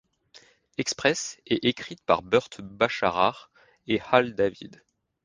Express 0.79 1.39
et 1.45 1.67
écrite 1.69 2.01
par 2.03 2.23
Burt 2.23 2.59
Bacharach 2.59 3.51
et 3.85 4.01
Hal 4.09 4.33
David. 4.33 4.81